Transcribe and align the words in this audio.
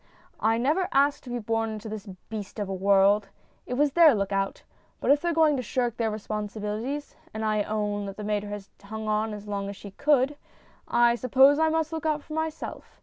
I 0.39 0.57
never 0.57 0.87
asked 0.91 1.25
to 1.25 1.29
be 1.29 1.37
born 1.37 1.69
into 1.69 1.87
this 1.87 2.07
beast 2.27 2.57
of 2.57 2.67
a 2.67 2.73
world. 2.73 3.29
It 3.67 3.75
was 3.75 3.91
their 3.91 4.15
look 4.15 4.31
out. 4.31 4.63
But 4.99 5.11
if 5.11 5.21
they're 5.21 5.31
going 5.31 5.55
to 5.57 5.61
shirk 5.61 5.97
their 5.97 6.09
responsibilities 6.09 7.15
and 7.35 7.45
I 7.45 7.61
own 7.61 8.07
that 8.07 8.17
the 8.17 8.23
mater 8.23 8.49
has 8.49 8.71
hung 8.81 9.07
on 9.07 9.31
as 9.31 9.45
long 9.47 9.69
as 9.69 9.75
she 9.75 9.91
could 9.91 10.37
I 10.87 11.13
suppose 11.13 11.59
I 11.59 11.69
must 11.69 11.93
look 11.93 12.07
out 12.07 12.23
for 12.23 12.33
myself. 12.33 12.99